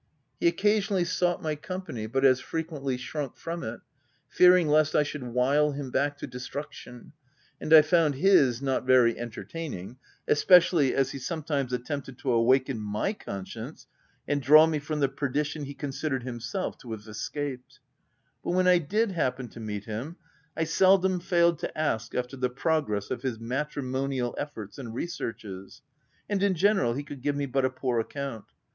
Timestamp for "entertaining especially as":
9.19-11.11